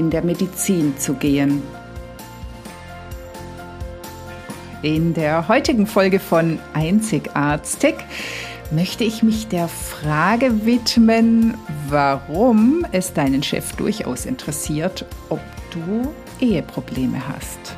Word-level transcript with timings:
in 0.00 0.08
der 0.08 0.24
Medizin 0.24 0.96
zu 0.96 1.12
gehen. 1.12 1.62
In 4.80 5.12
der 5.12 5.46
heutigen 5.46 5.86
Folge 5.86 6.18
von 6.18 6.58
Einzigartig 6.72 7.96
möchte 8.70 9.04
ich 9.04 9.22
mich 9.22 9.48
der 9.48 9.68
Frage 9.68 10.64
widmen, 10.64 11.52
warum 11.90 12.86
es 12.92 13.12
deinen 13.12 13.42
Chef 13.42 13.72
durchaus 13.76 14.24
interessiert, 14.24 15.04
ob 15.28 15.40
du 15.70 16.10
Eheprobleme 16.40 17.20
hast. 17.28 17.76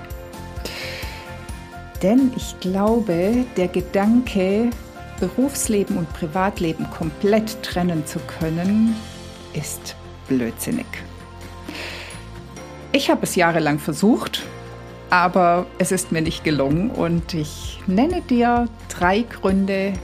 Denn 2.04 2.30
ich 2.36 2.60
glaube, 2.60 3.44
der 3.56 3.66
Gedanke, 3.66 4.70
Berufsleben 5.18 5.96
und 5.96 6.12
Privatleben 6.12 6.88
komplett 6.90 7.60
trennen 7.64 8.06
zu 8.06 8.20
können, 8.38 8.94
ist 9.54 9.96
blödsinnig. 10.28 10.86
Ich 12.94 13.08
habe 13.08 13.22
es 13.22 13.36
jahrelang 13.36 13.78
versucht, 13.78 14.42
aber 15.08 15.64
es 15.78 15.92
ist 15.92 16.12
mir 16.12 16.20
nicht 16.20 16.44
gelungen 16.44 16.90
und 16.90 17.32
ich 17.32 17.80
nenne 17.86 18.20
dir 18.20 18.68
drei 18.90 19.20
Gründe, 19.22 19.94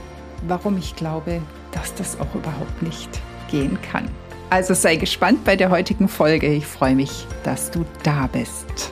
warum 0.47 0.75
ich 0.79 0.95
glaube, 0.95 1.39
dass 1.71 1.93
das 1.93 2.19
auch 2.19 2.33
überhaupt 2.33 2.81
nicht 2.81 3.21
gehen 3.51 3.77
kann. 3.91 4.09
Also 4.49 4.73
sei 4.73 4.95
gespannt 4.95 5.43
bei 5.43 5.55
der 5.55 5.69
heutigen 5.69 6.07
Folge. 6.07 6.47
Ich 6.47 6.65
freue 6.65 6.95
mich, 6.95 7.27
dass 7.43 7.69
du 7.69 7.85
da 8.01 8.25
bist. 8.25 8.91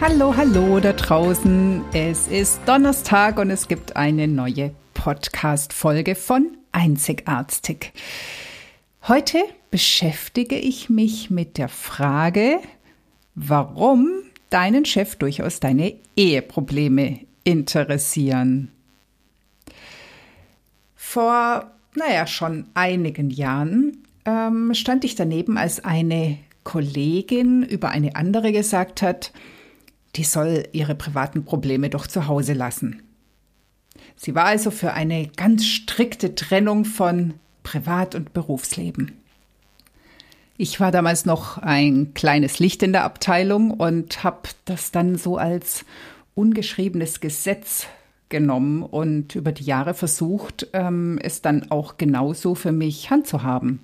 Hallo, 0.00 0.34
hallo 0.36 0.80
da 0.80 0.92
draußen. 0.94 1.80
Es 1.92 2.26
ist 2.26 2.60
Donnerstag 2.66 3.38
und 3.38 3.50
es 3.50 3.68
gibt 3.68 3.94
eine 3.94 4.26
neue 4.26 4.74
Podcast-Folge 4.94 6.16
von 6.16 6.56
Einzigartig. 6.72 7.92
Heute 9.06 9.44
beschäftige 9.70 10.56
ich 10.56 10.88
mich 10.88 11.28
mit 11.28 11.58
der 11.58 11.68
Frage, 11.68 12.58
warum 13.34 14.08
deinen 14.48 14.86
Chef 14.86 15.16
durchaus 15.16 15.60
deine 15.60 15.94
Eheprobleme 16.16 17.20
interessieren. 17.44 18.72
Vor, 20.96 21.70
naja, 21.94 22.26
schon 22.26 22.68
einigen 22.72 23.28
Jahren 23.28 23.98
ähm, 24.24 24.72
stand 24.72 25.04
ich 25.04 25.14
daneben, 25.16 25.58
als 25.58 25.84
eine 25.84 26.38
Kollegin 26.62 27.62
über 27.62 27.90
eine 27.90 28.16
andere 28.16 28.52
gesagt 28.52 29.02
hat, 29.02 29.34
die 30.16 30.24
soll 30.24 30.62
ihre 30.72 30.94
privaten 30.94 31.44
Probleme 31.44 31.90
doch 31.90 32.06
zu 32.06 32.26
Hause 32.26 32.54
lassen. 32.54 33.02
Sie 34.16 34.34
war 34.34 34.46
also 34.46 34.70
für 34.70 34.94
eine 34.94 35.28
ganz 35.36 35.66
strikte 35.66 36.34
Trennung 36.34 36.86
von 36.86 37.34
Privat- 37.74 38.14
und 38.14 38.32
Berufsleben. 38.32 39.18
Ich 40.56 40.78
war 40.78 40.92
damals 40.92 41.26
noch 41.26 41.58
ein 41.58 42.14
kleines 42.14 42.60
Licht 42.60 42.84
in 42.84 42.92
der 42.92 43.02
Abteilung 43.02 43.72
und 43.72 44.22
habe 44.22 44.48
das 44.64 44.92
dann 44.92 45.16
so 45.16 45.38
als 45.38 45.84
ungeschriebenes 46.36 47.18
Gesetz 47.18 47.88
genommen 48.28 48.84
und 48.84 49.34
über 49.34 49.50
die 49.50 49.64
Jahre 49.64 49.94
versucht, 49.94 50.68
ähm, 50.72 51.18
es 51.20 51.42
dann 51.42 51.72
auch 51.72 51.96
genauso 51.96 52.54
für 52.54 52.70
mich 52.70 53.10
handzuhaben. 53.10 53.80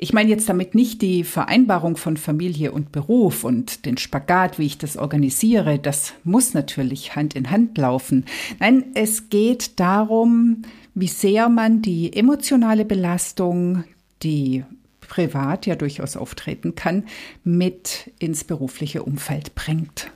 Ich 0.00 0.12
meine 0.12 0.30
jetzt 0.30 0.48
damit 0.48 0.76
nicht 0.76 1.02
die 1.02 1.24
Vereinbarung 1.24 1.96
von 1.96 2.16
Familie 2.16 2.70
und 2.70 2.92
Beruf 2.92 3.42
und 3.42 3.84
den 3.84 3.98
Spagat, 3.98 4.56
wie 4.56 4.66
ich 4.66 4.78
das 4.78 4.96
organisiere. 4.96 5.80
Das 5.80 6.14
muss 6.22 6.54
natürlich 6.54 7.16
Hand 7.16 7.34
in 7.34 7.50
Hand 7.50 7.76
laufen. 7.76 8.24
Nein, 8.60 8.84
es 8.94 9.28
geht 9.28 9.80
darum, 9.80 10.62
wie 10.94 11.08
sehr 11.08 11.48
man 11.48 11.82
die 11.82 12.12
emotionale 12.12 12.84
Belastung, 12.84 13.82
die 14.22 14.64
privat 15.00 15.66
ja 15.66 15.74
durchaus 15.74 16.16
auftreten 16.16 16.76
kann, 16.76 17.02
mit 17.42 18.12
ins 18.20 18.44
berufliche 18.44 19.02
Umfeld 19.02 19.56
bringt. 19.56 20.12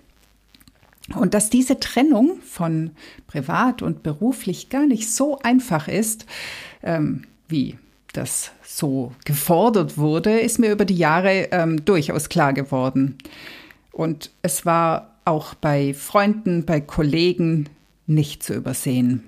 Und 1.17 1.35
dass 1.35 1.51
diese 1.51 1.81
Trennung 1.81 2.41
von 2.43 2.93
privat 3.27 3.83
und 3.83 4.05
beruflich 4.05 4.69
gar 4.69 4.87
nicht 4.87 5.11
so 5.11 5.39
einfach 5.41 5.89
ist, 5.89 6.27
ähm, 6.85 7.25
wie 7.49 7.77
das 8.13 8.53
so 8.63 9.13
gefordert 9.25 9.99
wurde, 9.99 10.41
ist 10.41 10.59
mir 10.59 10.73
über 10.73 10.85
die 10.85 10.97
Jahre 10.97 11.49
ähm, 11.51 11.85
durchaus 11.85 12.29
klar 12.29 12.53
geworden. 12.53 13.19
Und 13.93 14.31
es 14.43 14.65
war 14.67 15.17
auch 15.25 15.55
bei 15.55 15.95
Freunden, 15.95 16.65
bei 16.65 16.81
Kollegen 16.81 17.69
nicht 18.07 18.43
zu 18.43 18.55
übersehen. 18.55 19.23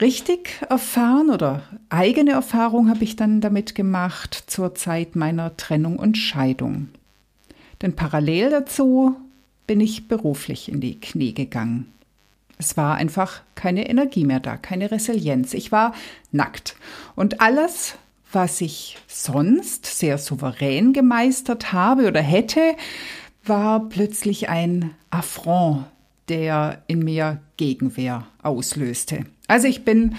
Richtig 0.00 0.62
erfahren 0.68 1.30
oder 1.30 1.62
eigene 1.90 2.32
Erfahrung 2.32 2.88
habe 2.88 3.04
ich 3.04 3.16
dann 3.16 3.40
damit 3.40 3.74
gemacht 3.74 4.44
zur 4.46 4.74
Zeit 4.74 5.14
meiner 5.14 5.56
Trennung 5.56 5.98
und 5.98 6.16
Scheidung. 6.16 6.88
Denn 7.82 7.94
parallel 7.94 8.50
dazu 8.50 9.14
bin 9.66 9.80
ich 9.80 10.08
beruflich 10.08 10.70
in 10.70 10.80
die 10.80 10.98
Knie 11.00 11.34
gegangen. 11.34 11.92
Es 12.60 12.76
war 12.76 12.96
einfach 12.96 13.40
keine 13.54 13.88
Energie 13.88 14.26
mehr 14.26 14.38
da, 14.38 14.58
keine 14.58 14.90
Resilienz. 14.90 15.54
Ich 15.54 15.72
war 15.72 15.94
nackt. 16.30 16.76
Und 17.16 17.40
alles, 17.40 17.94
was 18.32 18.60
ich 18.60 18.98
sonst 19.08 19.86
sehr 19.86 20.18
souverän 20.18 20.92
gemeistert 20.92 21.72
habe 21.72 22.06
oder 22.06 22.20
hätte, 22.20 22.76
war 23.46 23.88
plötzlich 23.88 24.50
ein 24.50 24.94
Affront, 25.08 25.86
der 26.28 26.82
in 26.86 26.98
mir 26.98 27.40
Gegenwehr 27.56 28.26
auslöste. 28.42 29.24
Also 29.48 29.66
ich 29.66 29.86
bin 29.86 30.16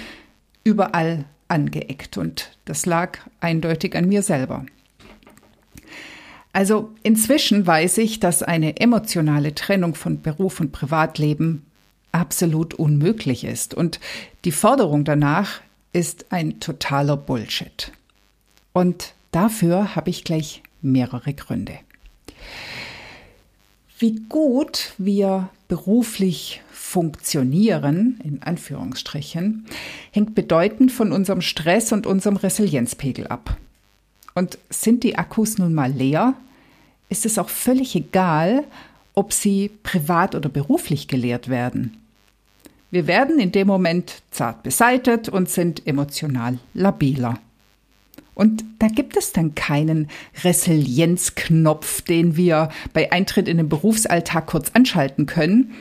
überall 0.63 1.25
angeeckt 1.47 2.18
und 2.18 2.58
das 2.66 2.88
lag 2.88 3.19
eindeutig 3.40 3.96
an 3.96 4.08
mir 4.08 4.23
selber. 4.23 4.66
Also 6.53 6.90
inzwischen 7.03 7.68
weiß 7.68 8.00
ich, 8.00 8.19
dass 8.19 8.41
eine 8.41 8.78
emotionale 8.78 9.53
Trennung 9.53 9.94
von 9.94 10.23
Beruf 10.23 10.59
und 10.59 10.72
Privatleben 10.72 11.68
absolut 12.11 12.73
unmöglich 12.73 13.44
ist. 13.44 13.73
Und 13.73 13.99
die 14.45 14.51
Forderung 14.51 15.03
danach 15.03 15.61
ist 15.94 16.31
ein 16.31 16.59
totaler 16.59 17.17
Bullshit. 17.17 17.91
Und 18.73 19.13
dafür 19.31 19.95
habe 19.95 20.09
ich 20.09 20.23
gleich 20.23 20.61
mehrere 20.81 21.33
Gründe. 21.33 21.77
Wie 23.99 24.22
gut 24.29 24.94
wir 24.97 25.49
beruflich 25.67 26.61
funktionieren, 26.72 28.19
in 28.23 28.41
Anführungsstrichen, 28.41 29.66
hängt 30.11 30.33
bedeutend 30.35 30.91
von 30.91 31.11
unserem 31.11 31.41
Stress 31.41 31.91
und 31.91 32.07
unserem 32.07 32.35
Resilienzpegel 32.35 33.28
ab. 33.28 33.55
Und 34.33 34.57
sind 34.69 35.03
die 35.03 35.17
Akkus 35.17 35.57
nun 35.57 35.73
mal 35.73 35.91
leer, 35.91 36.33
ist 37.09 37.25
es 37.25 37.38
auch 37.38 37.49
völlig 37.49 37.95
egal, 37.95 38.63
ob 39.13 39.33
sie 39.33 39.69
privat 39.84 40.35
oder 40.35 40.49
beruflich 40.49 41.08
geleert 41.08 41.49
werden. 41.49 42.00
Wir 42.91 43.08
werden 43.08 43.40
in 43.40 43.53
dem 43.53 43.67
Moment 43.67 44.22
zart 44.32 44.64
beseitet 44.64 45.29
und 45.29 45.49
sind 45.49 45.88
emotional 45.88 46.59
labiler. 46.73 47.40
Und 48.35 48.64
da 48.79 48.88
gibt 48.88 49.17
es 49.17 49.34
dann 49.34 49.55
keinen 49.55 50.09
Resilienzknopf, 50.43 52.02
den 52.02 52.35
wir 52.35 52.70
bei 52.93 53.11
Eintritt 53.11 53.47
in 53.47 53.58
den 53.58 53.70
Berufsalltag 53.70 54.47
kurz 54.47 54.72
anschalten 54.73 55.26
können, 55.26 55.73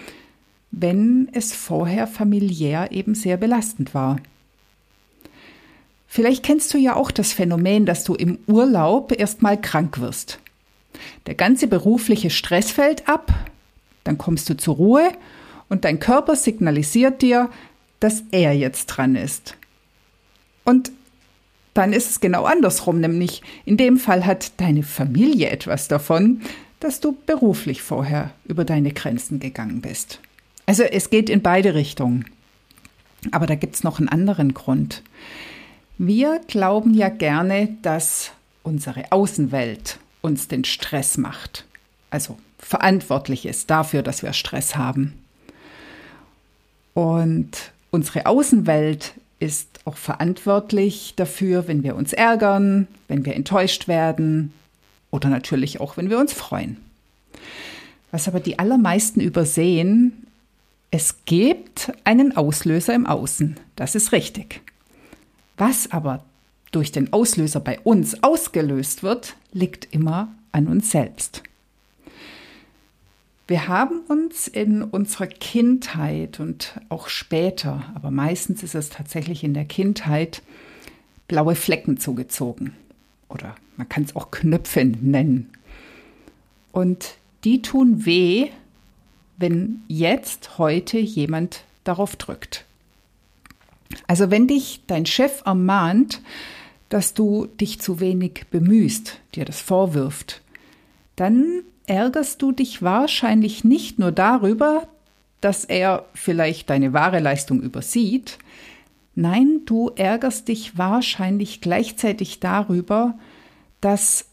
wenn 0.70 1.28
es 1.32 1.52
vorher 1.52 2.06
familiär 2.06 2.92
eben 2.92 3.14
sehr 3.14 3.36
belastend 3.36 3.92
war. 3.92 4.18
Vielleicht 6.06 6.44
kennst 6.44 6.74
du 6.74 6.78
ja 6.78 6.96
auch 6.96 7.10
das 7.10 7.32
Phänomen, 7.32 7.86
dass 7.86 8.04
du 8.04 8.14
im 8.14 8.38
Urlaub 8.46 9.12
erstmal 9.18 9.60
krank 9.60 10.00
wirst. 10.00 10.38
Der 11.26 11.34
ganze 11.34 11.66
berufliche 11.66 12.30
Stress 12.30 12.72
fällt 12.72 13.08
ab, 13.08 13.32
dann 14.04 14.18
kommst 14.18 14.48
du 14.50 14.56
zur 14.56 14.76
Ruhe 14.76 15.12
und 15.70 15.86
dein 15.86 15.98
Körper 15.98 16.36
signalisiert 16.36 17.22
dir, 17.22 17.48
dass 18.00 18.22
er 18.32 18.52
jetzt 18.52 18.86
dran 18.86 19.16
ist. 19.16 19.56
Und 20.64 20.92
dann 21.72 21.92
ist 21.92 22.10
es 22.10 22.20
genau 22.20 22.44
andersrum, 22.44 23.00
nämlich 23.00 23.42
in 23.64 23.78
dem 23.78 23.96
Fall 23.96 24.26
hat 24.26 24.60
deine 24.60 24.82
Familie 24.82 25.48
etwas 25.48 25.88
davon, 25.88 26.42
dass 26.80 27.00
du 27.00 27.16
beruflich 27.26 27.82
vorher 27.82 28.32
über 28.44 28.64
deine 28.64 28.92
Grenzen 28.92 29.38
gegangen 29.38 29.80
bist. 29.80 30.20
Also 30.66 30.82
es 30.82 31.10
geht 31.10 31.30
in 31.30 31.42
beide 31.42 31.74
Richtungen. 31.74 32.26
Aber 33.32 33.46
da 33.46 33.54
gibt 33.54 33.74
es 33.76 33.84
noch 33.84 33.98
einen 33.98 34.08
anderen 34.08 34.54
Grund. 34.54 35.02
Wir 35.98 36.40
glauben 36.48 36.94
ja 36.94 37.10
gerne, 37.10 37.76
dass 37.82 38.32
unsere 38.62 39.12
Außenwelt 39.12 39.98
uns 40.22 40.48
den 40.48 40.64
Stress 40.64 41.18
macht. 41.18 41.66
Also 42.08 42.38
verantwortlich 42.58 43.46
ist 43.46 43.70
dafür, 43.70 44.02
dass 44.02 44.22
wir 44.22 44.32
Stress 44.32 44.76
haben. 44.76 45.19
Und 46.94 47.72
unsere 47.90 48.26
Außenwelt 48.26 49.14
ist 49.38 49.80
auch 49.84 49.96
verantwortlich 49.96 51.14
dafür, 51.16 51.66
wenn 51.66 51.82
wir 51.82 51.96
uns 51.96 52.12
ärgern, 52.12 52.86
wenn 53.08 53.24
wir 53.24 53.34
enttäuscht 53.34 53.88
werden 53.88 54.52
oder 55.10 55.28
natürlich 55.28 55.80
auch, 55.80 55.96
wenn 55.96 56.10
wir 56.10 56.18
uns 56.18 56.32
freuen. 56.32 56.76
Was 58.10 58.28
aber 58.28 58.40
die 58.40 58.58
allermeisten 58.58 59.20
übersehen, 59.20 60.26
es 60.90 61.24
gibt 61.24 61.92
einen 62.04 62.36
Auslöser 62.36 62.94
im 62.94 63.06
Außen. 63.06 63.56
Das 63.76 63.94
ist 63.94 64.12
richtig. 64.12 64.60
Was 65.56 65.90
aber 65.92 66.24
durch 66.72 66.92
den 66.92 67.12
Auslöser 67.12 67.60
bei 67.60 67.78
uns 67.80 68.22
ausgelöst 68.22 69.02
wird, 69.02 69.36
liegt 69.52 69.92
immer 69.92 70.28
an 70.52 70.66
uns 70.66 70.90
selbst. 70.90 71.42
Wir 73.50 73.66
haben 73.66 74.02
uns 74.02 74.46
in 74.46 74.80
unserer 74.84 75.26
Kindheit 75.26 76.38
und 76.38 76.80
auch 76.88 77.08
später, 77.08 77.82
aber 77.96 78.12
meistens 78.12 78.62
ist 78.62 78.76
es 78.76 78.90
tatsächlich 78.90 79.42
in 79.42 79.54
der 79.54 79.64
Kindheit, 79.64 80.42
blaue 81.26 81.56
Flecken 81.56 81.98
zugezogen. 81.98 82.76
Oder 83.28 83.56
man 83.76 83.88
kann 83.88 84.04
es 84.04 84.14
auch 84.14 84.30
Knöpfe 84.30 84.84
nennen. 84.84 85.50
Und 86.70 87.16
die 87.42 87.60
tun 87.60 88.06
weh, 88.06 88.50
wenn 89.36 89.82
jetzt 89.88 90.56
heute 90.58 91.00
jemand 91.00 91.64
darauf 91.82 92.14
drückt. 92.14 92.66
Also 94.06 94.30
wenn 94.30 94.46
dich 94.46 94.82
dein 94.86 95.06
Chef 95.06 95.42
ermahnt, 95.44 96.22
dass 96.88 97.14
du 97.14 97.46
dich 97.46 97.80
zu 97.80 97.98
wenig 97.98 98.44
bemühst, 98.52 99.18
dir 99.34 99.44
das 99.44 99.60
vorwirft, 99.60 100.40
dann 101.16 101.64
ärgerst 101.90 102.40
du 102.40 102.52
dich 102.52 102.82
wahrscheinlich 102.82 103.64
nicht 103.64 103.98
nur 103.98 104.12
darüber, 104.12 104.86
dass 105.40 105.64
er 105.64 106.06
vielleicht 106.14 106.70
deine 106.70 106.92
wahre 106.92 107.18
Leistung 107.18 107.60
übersieht, 107.60 108.38
nein, 109.16 109.62
du 109.66 109.90
ärgerst 109.96 110.46
dich 110.46 110.78
wahrscheinlich 110.78 111.60
gleichzeitig 111.60 112.38
darüber, 112.38 113.18
dass 113.80 114.26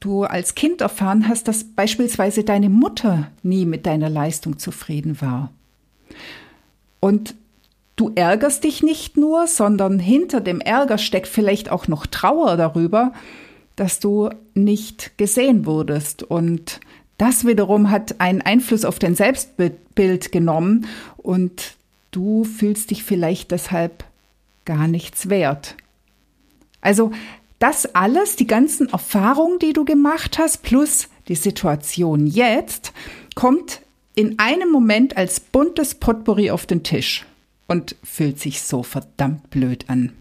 du 0.00 0.24
als 0.24 0.54
Kind 0.54 0.82
erfahren 0.82 1.28
hast, 1.28 1.48
dass 1.48 1.64
beispielsweise 1.64 2.44
deine 2.44 2.68
Mutter 2.68 3.30
nie 3.42 3.64
mit 3.64 3.86
deiner 3.86 4.10
Leistung 4.10 4.58
zufrieden 4.58 5.20
war. 5.22 5.50
Und 7.00 7.34
du 7.96 8.12
ärgerst 8.14 8.64
dich 8.64 8.82
nicht 8.82 9.16
nur, 9.16 9.46
sondern 9.46 9.98
hinter 9.98 10.42
dem 10.42 10.60
Ärger 10.60 10.98
steckt 10.98 11.28
vielleicht 11.28 11.70
auch 11.70 11.88
noch 11.88 12.06
Trauer 12.06 12.58
darüber, 12.58 13.12
dass 13.76 14.00
du 14.00 14.28
nicht 14.54 15.16
gesehen 15.18 15.64
wurdest 15.64 16.24
und 16.24 16.80
das 17.18 17.46
wiederum 17.46 17.90
hat 17.90 18.20
einen 18.20 18.42
Einfluss 18.42 18.84
auf 18.84 18.98
dein 18.98 19.14
Selbstbild 19.14 20.32
genommen 20.32 20.86
und 21.16 21.74
du 22.10 22.44
fühlst 22.44 22.90
dich 22.90 23.02
vielleicht 23.04 23.50
deshalb 23.50 24.04
gar 24.64 24.88
nichts 24.88 25.28
wert. 25.28 25.76
Also 26.80 27.10
das 27.58 27.94
alles, 27.94 28.36
die 28.36 28.46
ganzen 28.46 28.88
Erfahrungen, 28.88 29.58
die 29.58 29.72
du 29.72 29.84
gemacht 29.84 30.38
hast, 30.38 30.62
plus 30.62 31.08
die 31.26 31.34
Situation 31.34 32.26
jetzt, 32.26 32.92
kommt 33.34 33.82
in 34.14 34.38
einem 34.38 34.70
Moment 34.70 35.16
als 35.16 35.40
buntes 35.40 35.94
Potpourri 35.96 36.50
auf 36.50 36.66
den 36.66 36.82
Tisch 36.82 37.26
und 37.66 37.96
fühlt 38.02 38.38
sich 38.38 38.62
so 38.62 38.82
verdammt 38.82 39.50
blöd 39.50 39.84
an. 39.88 40.12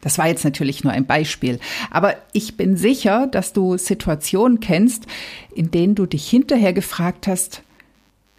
Das 0.00 0.18
war 0.18 0.28
jetzt 0.28 0.44
natürlich 0.44 0.84
nur 0.84 0.92
ein 0.92 1.06
Beispiel, 1.06 1.58
aber 1.90 2.16
ich 2.32 2.56
bin 2.56 2.76
sicher, 2.76 3.26
dass 3.26 3.52
du 3.52 3.76
Situationen 3.76 4.60
kennst, 4.60 5.06
in 5.54 5.70
denen 5.70 5.94
du 5.94 6.06
dich 6.06 6.28
hinterher 6.28 6.72
gefragt 6.72 7.26
hast, 7.26 7.62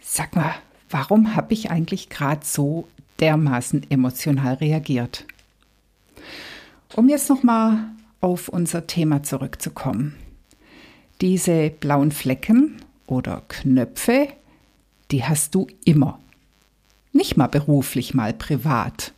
sag 0.00 0.34
mal, 0.34 0.54
warum 0.88 1.36
habe 1.36 1.52
ich 1.52 1.70
eigentlich 1.70 2.08
gerade 2.08 2.44
so 2.44 2.88
dermaßen 3.20 3.90
emotional 3.90 4.54
reagiert? 4.54 5.26
Um 6.96 7.08
jetzt 7.08 7.28
noch 7.28 7.42
mal 7.42 7.90
auf 8.20 8.48
unser 8.48 8.86
Thema 8.86 9.22
zurückzukommen. 9.22 10.16
Diese 11.20 11.70
blauen 11.70 12.12
Flecken 12.12 12.82
oder 13.06 13.42
Knöpfe, 13.48 14.28
die 15.10 15.24
hast 15.24 15.54
du 15.54 15.66
immer. 15.84 16.18
Nicht 17.12 17.36
mal 17.36 17.48
beruflich, 17.48 18.14
mal 18.14 18.32
privat. 18.32 19.12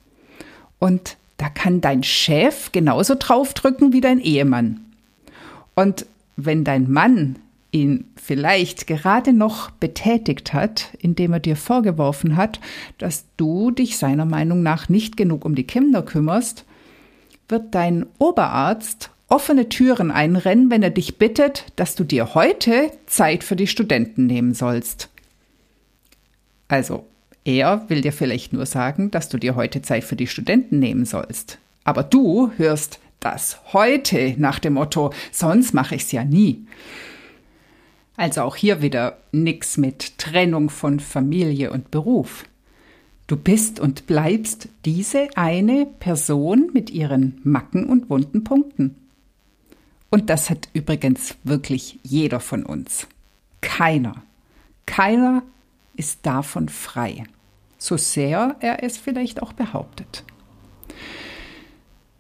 Und 0.79 1.17
da 1.43 1.49
kann 1.49 1.81
dein 1.81 2.05
Chef 2.05 2.71
genauso 2.71 3.17
draufdrücken 3.19 3.93
wie 3.93 4.01
dein 4.01 4.21
Ehemann. 4.21 4.79
Und 5.75 6.07
wenn 6.37 6.63
dein 6.63 6.89
Mann 6.89 7.35
ihn 7.73 8.05
vielleicht 8.15 8.87
gerade 8.87 9.33
noch 9.33 9.73
betätigt 9.73 10.53
hat, 10.53 10.97
indem 11.01 11.33
er 11.33 11.41
dir 11.41 11.57
vorgeworfen 11.57 12.37
hat, 12.37 12.61
dass 12.99 13.25
du 13.37 13.73
dich 13.73 13.99
seiner 13.99 14.25
Meinung 14.25 14.63
nach 14.63 14.89
nicht 14.89 15.17
genug 15.17 15.45
um 15.45 15.57
die 15.57 15.67
Kinder 15.67 16.03
kümmerst, 16.03 16.65
wird 17.49 17.75
dein 17.75 18.07
Oberarzt 18.19 19.11
offene 19.27 19.69
Türen 19.69 20.13
einrennen, 20.13 20.71
wenn 20.71 20.85
er 20.85 20.91
dich 20.91 21.19
bittet, 21.19 21.73
dass 21.75 21.97
du 21.97 22.05
dir 22.05 22.37
heute 22.37 22.93
Zeit 23.07 23.43
für 23.43 23.57
die 23.57 23.67
Studenten 23.67 24.27
nehmen 24.27 24.55
sollst. 24.55 25.09
Also, 26.69 27.05
er 27.45 27.89
will 27.89 28.01
dir 28.01 28.13
vielleicht 28.13 28.53
nur 28.53 28.67
sagen, 28.67 29.11
dass 29.11 29.29
du 29.29 29.39
dir 29.39 29.57
heute 29.57 29.83
Zeit 29.83 30.05
für 30.05 30.17
die 30.17 30.27
Studenten 30.27 30.79
nehmen 30.79 31.05
sollst. 31.05 31.59
Aber 31.85 32.03
du 32.03 32.53
hörst 32.57 33.01
das 33.21 33.59
heute 33.73 34.35
nach 34.39 34.59
dem 34.59 34.75
Motto, 34.75 35.13
sonst 35.31 35.75
mache 35.75 35.95
ich 35.95 36.03
es 36.03 36.13
ja 36.13 36.25
nie. 36.25 36.67
Also 38.17 38.43
auch 38.43 38.57
hier 38.57 38.83
wieder 38.83 39.19
nix 39.33 39.77
mit 39.77 40.19
Trennung 40.19 40.71
von 40.71 41.01
Familie 41.01 41.73
und 41.73 41.91
Beruf. 41.91 42.45
Du 43.27 43.37
bist 43.37 43.81
und 43.81 44.07
bleibst 44.07 44.69
diese 44.85 45.29
eine 45.37 45.87
Person 45.87 46.71
mit 46.73 46.91
ihren 46.91 47.41
Macken 47.45 47.87
und 47.87 48.11
wunden 48.11 48.45
Punkten. 48.45 48.97
Und 50.11 50.29
das 50.29 50.51
hat 50.51 50.69
übrigens 50.75 51.37
wirklich 51.43 51.99
jeder 52.03 52.41
von 52.41 52.65
uns. 52.65 53.07
Keiner. 53.63 54.23
Keiner 54.85 55.43
ist 55.97 56.21
davon 56.23 56.69
frei, 56.69 57.25
so 57.79 57.97
sehr 57.97 58.57
er 58.61 58.83
es 58.83 58.97
vielleicht 58.97 59.43
auch 59.43 59.53
behauptet. 59.53 60.25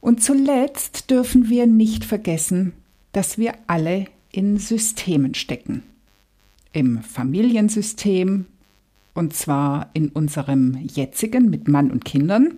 Und 0.00 0.22
zuletzt 0.22 1.10
dürfen 1.10 1.48
wir 1.48 1.66
nicht 1.66 2.04
vergessen, 2.04 2.72
dass 3.12 3.38
wir 3.38 3.54
alle 3.66 4.06
in 4.32 4.58
Systemen 4.58 5.34
stecken. 5.34 5.84
Im 6.72 7.02
Familiensystem, 7.02 8.46
und 9.14 9.34
zwar 9.34 9.90
in 9.92 10.08
unserem 10.08 10.78
jetzigen 10.82 11.50
mit 11.50 11.68
Mann 11.68 11.90
und 11.90 12.04
Kindern, 12.04 12.54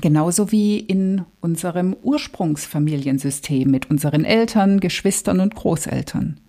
genauso 0.00 0.52
wie 0.52 0.78
in 0.78 1.24
unserem 1.40 1.94
Ursprungsfamiliensystem 2.02 3.70
mit 3.70 3.90
unseren 3.90 4.24
Eltern, 4.24 4.80
Geschwistern 4.80 5.40
und 5.40 5.54
Großeltern. 5.54 6.40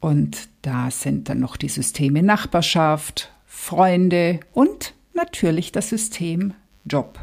Und 0.00 0.48
da 0.62 0.90
sind 0.90 1.28
dann 1.28 1.40
noch 1.40 1.56
die 1.56 1.68
Systeme 1.68 2.22
Nachbarschaft, 2.22 3.30
Freunde 3.46 4.40
und 4.52 4.94
natürlich 5.14 5.72
das 5.72 5.90
System 5.90 6.54
Job. 6.86 7.18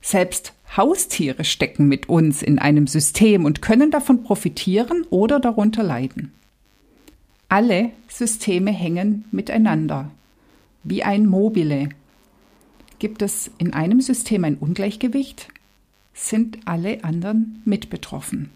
Selbst 0.00 0.52
Haustiere 0.76 1.44
stecken 1.44 1.86
mit 1.86 2.08
uns 2.08 2.42
in 2.42 2.58
einem 2.58 2.86
System 2.86 3.44
und 3.44 3.62
können 3.62 3.90
davon 3.90 4.24
profitieren 4.24 5.04
oder 5.10 5.38
darunter 5.38 5.82
leiden. 5.82 6.32
Alle 7.48 7.90
Systeme 8.08 8.72
hängen 8.72 9.26
miteinander, 9.30 10.10
wie 10.82 11.04
ein 11.04 11.26
Mobile. 11.26 11.90
Gibt 12.98 13.20
es 13.22 13.50
in 13.58 13.74
einem 13.74 14.00
System 14.00 14.44
ein 14.44 14.56
Ungleichgewicht, 14.56 15.48
sind 16.14 16.58
alle 16.64 17.04
anderen 17.04 17.60
mit 17.64 17.90
betroffen. 17.90 18.50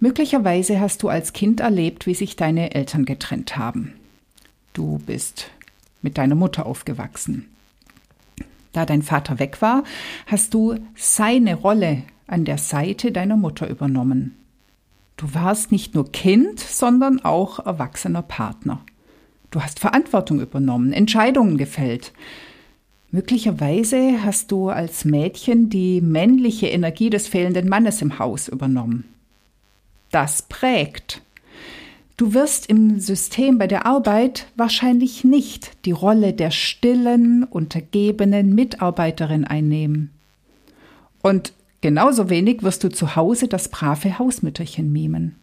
Möglicherweise 0.00 0.78
hast 0.78 1.02
du 1.02 1.08
als 1.08 1.32
Kind 1.32 1.58
erlebt, 1.58 2.06
wie 2.06 2.14
sich 2.14 2.36
deine 2.36 2.72
Eltern 2.74 3.04
getrennt 3.04 3.56
haben. 3.56 3.94
Du 4.72 4.98
bist 5.04 5.50
mit 6.02 6.18
deiner 6.18 6.36
Mutter 6.36 6.66
aufgewachsen. 6.66 7.48
Da 8.72 8.86
dein 8.86 9.02
Vater 9.02 9.40
weg 9.40 9.60
war, 9.60 9.82
hast 10.26 10.54
du 10.54 10.76
seine 10.94 11.56
Rolle 11.56 12.04
an 12.28 12.44
der 12.44 12.58
Seite 12.58 13.10
deiner 13.10 13.36
Mutter 13.36 13.68
übernommen. 13.68 14.36
Du 15.16 15.34
warst 15.34 15.72
nicht 15.72 15.96
nur 15.96 16.12
Kind, 16.12 16.60
sondern 16.60 17.24
auch 17.24 17.58
erwachsener 17.58 18.22
Partner. 18.22 18.80
Du 19.50 19.62
hast 19.62 19.80
Verantwortung 19.80 20.40
übernommen, 20.40 20.92
Entscheidungen 20.92 21.56
gefällt. 21.56 22.12
Möglicherweise 23.10 24.22
hast 24.22 24.52
du 24.52 24.68
als 24.68 25.04
Mädchen 25.04 25.70
die 25.70 26.00
männliche 26.00 26.68
Energie 26.68 27.10
des 27.10 27.26
fehlenden 27.26 27.68
Mannes 27.68 28.00
im 28.00 28.20
Haus 28.20 28.46
übernommen 28.46 29.12
das 30.10 30.42
prägt. 30.42 31.22
Du 32.16 32.34
wirst 32.34 32.66
im 32.66 32.98
System 32.98 33.58
bei 33.58 33.68
der 33.68 33.86
Arbeit 33.86 34.48
wahrscheinlich 34.56 35.22
nicht 35.22 35.84
die 35.84 35.92
Rolle 35.92 36.32
der 36.32 36.50
stillen, 36.50 37.44
untergebenen 37.44 38.54
Mitarbeiterin 38.54 39.44
einnehmen. 39.44 40.10
Und 41.22 41.52
genauso 41.80 42.28
wenig 42.28 42.62
wirst 42.64 42.82
du 42.82 42.88
zu 42.88 43.14
Hause 43.14 43.46
das 43.46 43.68
brave 43.68 44.18
Hausmütterchen 44.18 44.92
mimen. 44.92 45.36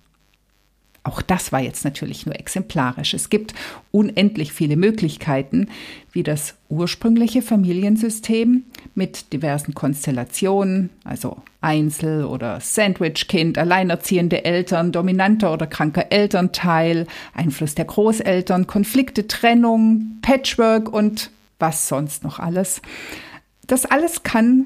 Auch 1.05 1.21
das 1.21 1.51
war 1.51 1.61
jetzt 1.61 1.85
natürlich 1.85 2.25
nur 2.25 2.35
exemplarisch. 2.39 3.13
Es 3.13 3.29
gibt 3.29 3.53
unendlich 3.91 4.51
viele 4.51 4.75
Möglichkeiten, 4.75 5.69
wie 6.11 6.23
das 6.23 6.55
ursprüngliche 6.67 7.43
Familiensystem 7.43 8.63
mit 8.95 9.31
diversen 9.31 9.75
Konstellationen, 9.75 10.89
also 11.03 11.37
Einzel- 11.61 12.25
oder 12.25 12.59
Sandwich-Kind, 12.59 13.59
alleinerziehende 13.59 14.45
Eltern, 14.45 14.91
dominanter 14.91 15.53
oder 15.53 15.67
kranker 15.67 16.11
Elternteil, 16.11 17.05
Einfluss 17.35 17.75
der 17.75 17.85
Großeltern, 17.85 18.65
Konflikte, 18.65 19.27
Trennung, 19.27 20.17
Patchwork 20.23 20.91
und 20.91 21.29
was 21.59 21.87
sonst 21.87 22.23
noch 22.23 22.39
alles. 22.39 22.81
Das 23.67 23.85
alles 23.85 24.23
kann 24.23 24.65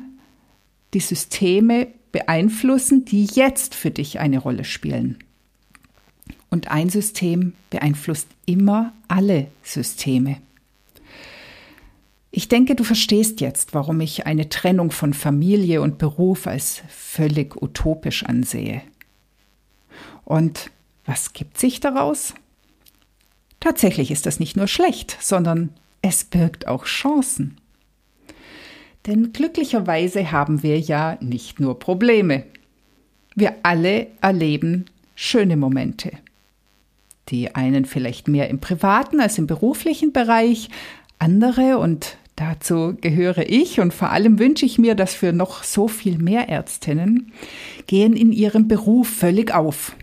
die 0.94 1.02
Systeme 1.02 1.88
beeinflussen, 2.14 3.04
die 3.04 3.26
jetzt 3.26 3.76
für 3.76 3.92
dich 3.92 4.20
eine 4.20 4.40
Rolle 4.40 4.64
spielen. 4.64 5.18
Und 6.50 6.70
ein 6.70 6.90
System 6.90 7.54
beeinflusst 7.70 8.28
immer 8.46 8.94
alle 9.08 9.48
Systeme. 9.64 10.38
Ich 12.32 12.48
denke, 12.48 12.76
du 12.76 12.84
verstehst 12.84 13.42
jetzt, 13.42 13.74
warum 13.74 14.02
ich 14.02 14.26
eine 14.26 14.50
Trennung 14.50 14.92
von 14.92 15.14
Familie 15.14 15.82
und 15.82 15.98
Beruf 15.98 16.48
als 16.48 16.82
völlig 16.88 17.62
utopisch 17.62 18.24
ansehe. 18.24 18.82
Und 20.26 20.70
was 21.06 21.34
gibt 21.34 21.58
sich 21.58 21.80
daraus? 21.80 22.34
Tatsächlich 23.60 24.12
ist 24.12 24.26
das 24.26 24.40
nicht 24.40 24.56
nur 24.56 24.68
schlecht, 24.68 25.18
sondern 25.20 25.72
es 26.02 26.24
birgt 26.24 26.68
auch 26.68 26.86
Chancen. 26.86 27.58
Denn 29.08 29.34
glücklicherweise 29.34 30.32
haben 30.32 30.62
wir 30.62 30.80
ja 30.80 31.18
nicht 31.20 31.60
nur 31.60 31.80
Probleme. 31.80 32.46
Wir 33.36 33.56
alle 33.64 34.08
erleben 34.22 34.86
schöne 35.16 35.58
Momente 35.58 36.12
die 37.32 37.56
einen 37.56 37.86
vielleicht 37.86 38.28
mehr 38.28 38.50
im 38.50 38.60
privaten 38.60 39.20
als 39.20 39.38
im 39.38 39.48
beruflichen 39.48 40.12
Bereich, 40.12 40.70
andere 41.20 41.78
und 41.78 42.18
dazu 42.36 42.96
gehöre 43.00 43.50
ich 43.50 43.80
und 43.80 43.94
vor 43.94 44.10
allem 44.10 44.40
wünsche 44.40 44.66
ich 44.66 44.78
mir 44.78 44.96
das 44.96 45.14
für 45.14 45.34
noch 45.34 45.64
so 45.64 45.88
viel 45.88 46.18
mehr 46.18 46.50
Ärztinnen, 46.50 47.32
gehen 47.88 48.14
in 48.14 48.32
ihrem 48.32 48.68
Beruf 48.68 49.10
völlig 49.10 49.54
auf. 49.54 49.96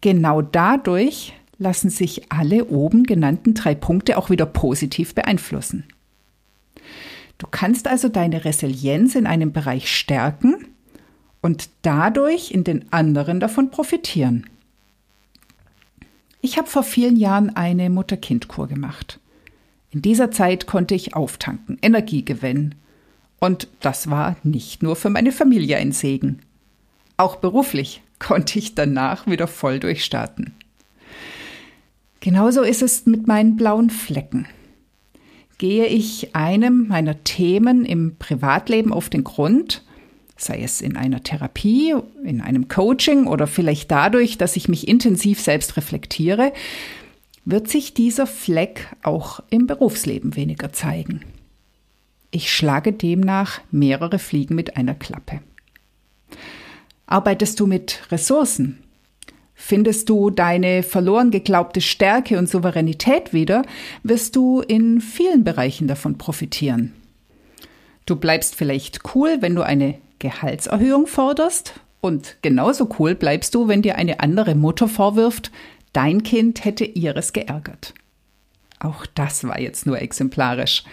Genau 0.00 0.42
dadurch 0.42 1.34
lassen 1.58 1.90
sich 1.90 2.30
alle 2.30 2.66
oben 2.66 3.04
genannten 3.04 3.54
drei 3.54 3.74
Punkte 3.74 4.16
auch 4.16 4.30
wieder 4.30 4.46
positiv 4.46 5.14
beeinflussen. 5.14 5.84
Du 7.38 7.46
kannst 7.50 7.86
also 7.86 8.08
deine 8.08 8.44
Resilienz 8.44 9.14
in 9.14 9.26
einem 9.26 9.52
Bereich 9.52 9.94
stärken 9.94 10.66
und 11.40 11.68
dadurch 11.82 12.50
in 12.50 12.64
den 12.64 12.92
anderen 12.92 13.38
davon 13.38 13.70
profitieren. 13.70 14.46
Ich 16.40 16.56
habe 16.56 16.68
vor 16.68 16.84
vielen 16.84 17.16
Jahren 17.16 17.50
eine 17.50 17.90
Mutter-Kind-Kur 17.90 18.68
gemacht. 18.68 19.18
In 19.90 20.02
dieser 20.02 20.30
Zeit 20.30 20.66
konnte 20.66 20.94
ich 20.94 21.14
auftanken, 21.14 21.78
Energie 21.82 22.24
gewinnen. 22.24 22.76
Und 23.40 23.68
das 23.80 24.10
war 24.10 24.36
nicht 24.42 24.82
nur 24.82 24.96
für 24.96 25.10
meine 25.10 25.32
Familie 25.32 25.78
ein 25.78 25.92
Segen. 25.92 26.40
Auch 27.16 27.36
beruflich 27.36 28.02
konnte 28.18 28.58
ich 28.58 28.74
danach 28.74 29.26
wieder 29.26 29.48
voll 29.48 29.80
durchstarten. 29.80 30.54
Genauso 32.20 32.62
ist 32.62 32.82
es 32.82 33.06
mit 33.06 33.26
meinen 33.26 33.56
blauen 33.56 33.90
Flecken. 33.90 34.46
Gehe 35.56 35.86
ich 35.86 36.36
einem 36.36 36.86
meiner 36.88 37.24
Themen 37.24 37.84
im 37.84 38.16
Privatleben 38.16 38.92
auf 38.92 39.08
den 39.08 39.24
Grund, 39.24 39.84
sei 40.38 40.62
es 40.62 40.80
in 40.80 40.96
einer 40.96 41.22
Therapie, 41.22 41.94
in 42.24 42.40
einem 42.40 42.68
Coaching 42.68 43.26
oder 43.26 43.46
vielleicht 43.46 43.90
dadurch, 43.90 44.38
dass 44.38 44.56
ich 44.56 44.68
mich 44.68 44.88
intensiv 44.88 45.40
selbst 45.40 45.76
reflektiere, 45.76 46.52
wird 47.44 47.68
sich 47.68 47.92
dieser 47.92 48.26
Fleck 48.26 48.86
auch 49.02 49.40
im 49.50 49.66
Berufsleben 49.66 50.36
weniger 50.36 50.72
zeigen. 50.72 51.22
Ich 52.30 52.52
schlage 52.52 52.92
demnach 52.92 53.60
mehrere 53.70 54.18
Fliegen 54.18 54.54
mit 54.54 54.76
einer 54.76 54.94
Klappe. 54.94 55.40
Arbeitest 57.06 57.58
du 57.58 57.66
mit 57.66 58.02
Ressourcen? 58.10 58.78
Findest 59.54 60.08
du 60.08 60.30
deine 60.30 60.82
verloren 60.82 61.30
geglaubte 61.30 61.80
Stärke 61.80 62.38
und 62.38 62.48
Souveränität 62.48 63.32
wieder, 63.32 63.64
wirst 64.02 64.36
du 64.36 64.60
in 64.60 65.00
vielen 65.00 65.42
Bereichen 65.42 65.88
davon 65.88 66.16
profitieren. 66.16 66.92
Du 68.06 68.14
bleibst 68.14 68.54
vielleicht 68.54 69.14
cool, 69.14 69.38
wenn 69.40 69.54
du 69.54 69.62
eine 69.62 69.98
Gehaltserhöhung 70.18 71.06
forderst 71.06 71.80
und 72.00 72.36
genauso 72.42 72.88
cool 72.98 73.14
bleibst 73.14 73.54
du, 73.54 73.68
wenn 73.68 73.82
dir 73.82 73.96
eine 73.96 74.20
andere 74.20 74.54
Mutter 74.54 74.88
vorwirft, 74.88 75.50
dein 75.92 76.22
Kind 76.22 76.64
hätte 76.64 76.84
ihres 76.84 77.32
geärgert. 77.32 77.94
Auch 78.78 79.06
das 79.06 79.44
war 79.44 79.60
jetzt 79.60 79.86
nur 79.86 80.00
exemplarisch. 80.00 80.84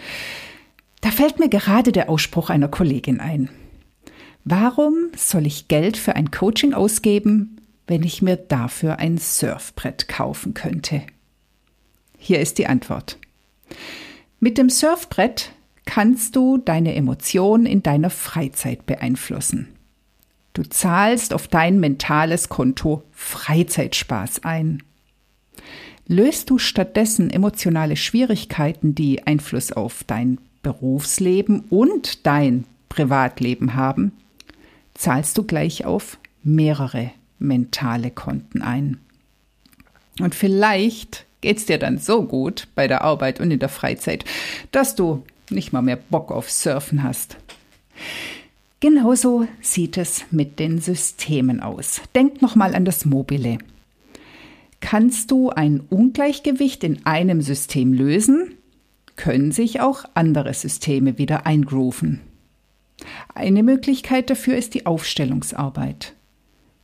Da 1.00 1.10
fällt 1.10 1.38
mir 1.38 1.48
gerade 1.48 1.92
der 1.92 2.08
Ausspruch 2.08 2.50
einer 2.50 2.68
Kollegin 2.68 3.20
ein. 3.20 3.48
Warum 4.44 5.10
soll 5.16 5.46
ich 5.46 5.68
Geld 5.68 5.96
für 5.96 6.16
ein 6.16 6.30
Coaching 6.30 6.74
ausgeben, 6.74 7.60
wenn 7.86 8.02
ich 8.02 8.22
mir 8.22 8.36
dafür 8.36 8.98
ein 8.98 9.18
Surfbrett 9.18 10.08
kaufen 10.08 10.54
könnte? 10.54 11.02
Hier 12.18 12.40
ist 12.40 12.58
die 12.58 12.66
Antwort. 12.66 13.18
Mit 14.40 14.58
dem 14.58 14.70
Surfbrett 14.70 15.52
kannst 15.86 16.36
du 16.36 16.58
deine 16.58 16.94
Emotionen 16.94 17.64
in 17.64 17.82
deiner 17.82 18.10
Freizeit 18.10 18.84
beeinflussen. 18.84 19.68
Du 20.52 20.62
zahlst 20.62 21.32
auf 21.32 21.48
dein 21.48 21.80
mentales 21.80 22.48
Konto 22.48 23.02
Freizeitspaß 23.12 24.44
ein. 24.44 24.82
Löst 26.06 26.50
du 26.50 26.58
stattdessen 26.58 27.30
emotionale 27.30 27.96
Schwierigkeiten, 27.96 28.94
die 28.94 29.26
Einfluss 29.26 29.72
auf 29.72 30.04
dein 30.04 30.38
Berufsleben 30.62 31.60
und 31.70 32.26
dein 32.26 32.64
Privatleben 32.88 33.74
haben, 33.74 34.12
zahlst 34.94 35.36
du 35.36 35.42
gleich 35.42 35.84
auf 35.84 36.18
mehrere 36.42 37.10
mentale 37.38 38.10
Konten 38.10 38.62
ein. 38.62 38.98
Und 40.20 40.34
vielleicht 40.34 41.26
geht's 41.40 41.66
dir 41.66 41.78
dann 41.78 41.98
so 41.98 42.22
gut 42.22 42.68
bei 42.74 42.88
der 42.88 43.02
Arbeit 43.02 43.40
und 43.40 43.50
in 43.50 43.58
der 43.58 43.68
Freizeit, 43.68 44.24
dass 44.72 44.94
du 44.94 45.22
nicht 45.50 45.72
mal 45.72 45.82
mehr 45.82 45.96
Bock 45.96 46.30
auf 46.30 46.50
Surfen 46.50 47.02
hast. 47.02 47.36
Genauso 48.80 49.48
sieht 49.60 49.96
es 49.96 50.24
mit 50.30 50.58
den 50.58 50.80
Systemen 50.80 51.60
aus. 51.60 52.02
Denk 52.14 52.42
nochmal 52.42 52.74
an 52.74 52.84
das 52.84 53.04
Mobile. 53.04 53.58
Kannst 54.80 55.30
du 55.30 55.50
ein 55.50 55.80
Ungleichgewicht 55.88 56.84
in 56.84 57.06
einem 57.06 57.40
System 57.40 57.92
lösen, 57.92 58.54
können 59.16 59.50
sich 59.50 59.80
auch 59.80 60.04
andere 60.14 60.52
Systeme 60.52 61.18
wieder 61.18 61.46
eingrooven. 61.46 62.20
Eine 63.34 63.62
Möglichkeit 63.62 64.30
dafür 64.30 64.56
ist 64.56 64.74
die 64.74 64.86
Aufstellungsarbeit. 64.86 66.14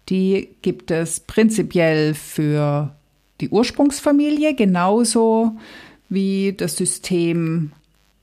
Die 0.08 0.48
gibt 0.62 0.90
es 0.90 1.20
prinzipiell 1.20 2.14
für 2.14 2.94
die 3.40 3.50
Ursprungsfamilie 3.50 4.54
genauso 4.54 5.52
wie 6.08 6.54
das 6.56 6.76
System 6.76 7.72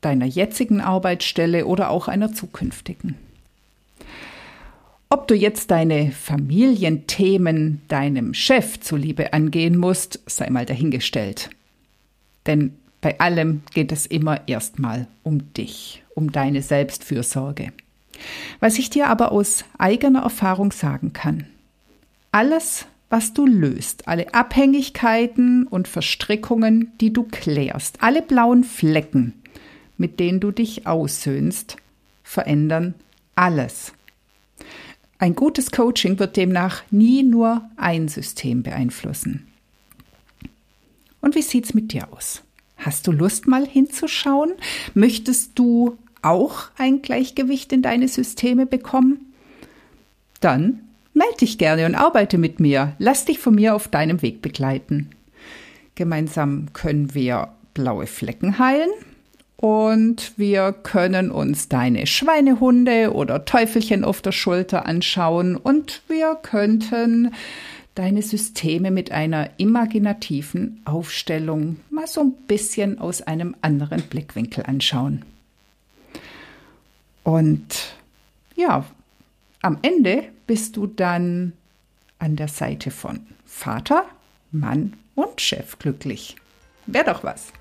deiner 0.01 0.25
jetzigen 0.25 0.81
Arbeitsstelle 0.81 1.65
oder 1.65 1.89
auch 1.89 2.07
einer 2.07 2.33
zukünftigen. 2.33 3.15
Ob 5.09 5.27
du 5.27 5.33
jetzt 5.33 5.71
deine 5.71 6.11
Familienthemen 6.11 7.81
deinem 7.87 8.33
Chef 8.35 8.79
zuliebe 8.79 9.33
angehen 9.33 9.75
musst, 9.75 10.19
sei 10.27 10.49
mal 10.51 10.65
dahingestellt. 10.65 11.49
Denn 12.45 12.75
bei 13.01 13.19
allem 13.19 13.61
geht 13.73 13.91
es 13.91 14.05
immer 14.05 14.47
erstmal 14.47 15.07
um 15.23 15.51
dich, 15.53 16.03
um 16.13 16.31
deine 16.31 16.61
Selbstfürsorge. 16.61 17.71
Was 18.59 18.77
ich 18.77 18.89
dir 18.89 19.07
aber 19.07 19.31
aus 19.31 19.65
eigener 19.77 20.21
Erfahrung 20.21 20.71
sagen 20.71 21.13
kann, 21.13 21.47
alles, 22.31 22.85
was 23.09 23.33
du 23.33 23.47
löst, 23.47 24.07
alle 24.07 24.33
Abhängigkeiten 24.33 25.65
und 25.65 25.87
Verstrickungen, 25.87 26.91
die 27.01 27.11
du 27.11 27.23
klärst, 27.23 28.03
alle 28.03 28.21
blauen 28.21 28.63
Flecken, 28.63 29.33
mit 29.99 30.19
denen 30.19 30.39
du 30.39 30.49
dich 30.49 30.87
aussöhnst, 30.87 31.77
verändern 32.23 32.95
alles. 33.35 33.93
Ein 35.19 35.35
gutes 35.35 35.69
Coaching 35.69 36.17
wird 36.17 36.37
demnach 36.37 36.81
nie 36.89 37.21
nur 37.21 37.69
ein 37.77 38.07
System 38.07 38.63
beeinflussen. 38.63 39.47
Und 41.21 41.35
wie 41.35 41.43
sieht's 41.43 41.75
mit 41.75 41.93
dir 41.93 42.11
aus? 42.11 42.41
Hast 42.77 43.05
du 43.05 43.11
Lust 43.11 43.45
mal 43.45 43.67
hinzuschauen? 43.67 44.53
Möchtest 44.95 45.59
du 45.59 45.97
auch 46.23 46.69
ein 46.77 47.03
Gleichgewicht 47.03 47.71
in 47.73 47.83
deine 47.83 48.07
Systeme 48.07 48.65
bekommen? 48.65 49.33
Dann 50.39 50.89
Meld 51.19 51.41
dich 51.41 51.57
gerne 51.57 51.85
und 51.85 51.95
arbeite 51.95 52.37
mit 52.37 52.61
mir. 52.61 52.95
Lass 52.97 53.25
dich 53.25 53.39
von 53.39 53.55
mir 53.55 53.75
auf 53.75 53.89
deinem 53.89 54.21
Weg 54.21 54.41
begleiten. 54.41 55.09
Gemeinsam 55.95 56.71
können 56.71 57.13
wir 57.13 57.49
blaue 57.73 58.07
Flecken 58.07 58.57
heilen 58.57 58.89
und 59.59 60.37
wir 60.37 60.71
können 60.71 61.31
uns 61.31 61.67
deine 61.67 62.07
Schweinehunde 62.07 63.11
oder 63.13 63.43
Teufelchen 63.43 64.05
auf 64.05 64.21
der 64.21 64.31
Schulter 64.31 64.85
anschauen 64.85 65.57
und 65.57 66.01
wir 66.07 66.35
könnten 66.41 67.33
deine 67.93 68.21
Systeme 68.21 68.89
mit 68.89 69.11
einer 69.11 69.49
imaginativen 69.57 70.81
Aufstellung 70.85 71.81
mal 71.89 72.07
so 72.07 72.21
ein 72.21 72.31
bisschen 72.47 72.99
aus 72.99 73.21
einem 73.21 73.53
anderen 73.61 74.03
Blickwinkel 74.03 74.63
anschauen. 74.65 75.25
Und 77.25 77.95
ja, 78.55 78.85
am 79.61 79.77
Ende 79.81 80.23
bist 80.47 80.77
du 80.77 80.87
dann 80.87 81.51
an 82.17 82.37
der 82.37 82.47
Seite 82.47 82.91
von 82.91 83.27
Vater, 83.45 84.05
Mann 84.53 84.93
und 85.15 85.41
Chef 85.41 85.77
glücklich. 85.79 86.37
Wäre 86.85 87.11
doch 87.11 87.25
was. 87.25 87.51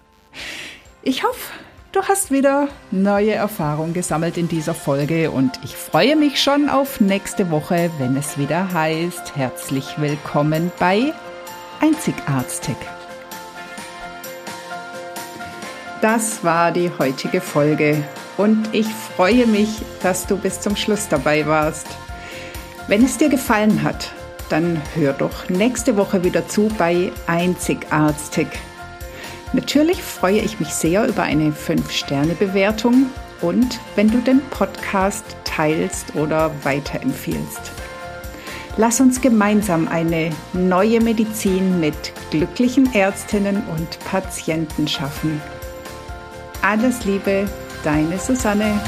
Ich 1.03 1.25
hoffe, 1.25 1.53
du 1.93 2.03
hast 2.03 2.31
wieder 2.31 2.69
neue 2.91 3.33
Erfahrungen 3.33 3.95
gesammelt 3.95 4.37
in 4.37 4.49
dieser 4.49 4.75
Folge 4.75 5.31
und 5.31 5.59
ich 5.65 5.77
freue 5.77 6.17
mich 6.17 6.43
schon 6.43 6.69
auf 6.69 7.01
nächste 7.01 7.51
Woche, 7.51 7.91
wenn 7.99 8.17
es 8.17 8.39
wieder 8.39 8.73
heißt, 8.73 9.37
herzlich 9.37 9.95
willkommen 9.99 10.71
bei 10.79 11.13
Einzigartig. 11.81 12.77
Das 16.01 16.45
war 16.45 16.73
die 16.73 16.91
heutige 16.99 17.41
Folge 17.41 18.03
und 18.37 18.73
ich 18.73 18.87
freue 18.87 19.47
mich, 19.47 19.83
dass 20.03 20.27
du 20.27 20.37
bis 20.37 20.61
zum 20.61 20.77
Schluss 20.77 21.09
dabei 21.09 21.47
warst. 21.47 21.87
Wenn 22.87 23.05
es 23.05 23.19
dir 23.19 23.29
gefallen 23.29 23.83
hat, 23.83 24.13
dann 24.49 24.81
hör 24.95 25.13
doch 25.13 25.49
nächste 25.49 25.97
Woche 25.97 26.25
wieder 26.25 26.49
zu 26.49 26.69
bei 26.79 27.13
Einzigartig. 27.27 28.49
Natürlich 29.53 30.03
freue 30.03 30.41
ich 30.41 30.61
mich 30.61 30.69
sehr 30.69 31.07
über 31.07 31.23
eine 31.23 31.53
5-Sterne-Bewertung 31.53 33.07
und 33.41 33.81
wenn 33.97 34.11
du 34.11 34.19
den 34.19 34.41
Podcast 34.51 35.25
teilst 35.45 36.15
oder 36.17 36.51
weiterempfiehlst. 36.65 37.73
Lass 38.77 39.01
uns 39.01 39.21
gemeinsam 39.21 39.89
eine 39.89 40.31
neue 40.53 41.01
Medizin 41.01 41.81
mit 41.81 42.13
glücklichen 42.31 42.95
Ärztinnen 42.95 43.63
und 43.77 43.99
Patienten 44.01 44.87
schaffen. 44.87 45.41
Alles 46.63 47.05
Liebe, 47.05 47.49
deine 47.83 48.19
Susanne. 48.19 48.81